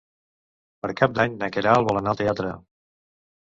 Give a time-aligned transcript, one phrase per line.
[0.85, 2.51] Per Cap d'Any na Queralt vol anar al teatre.